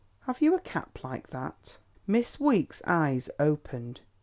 [0.21, 4.01] Have you a cap like that?" Miss Weeks' eyes opened.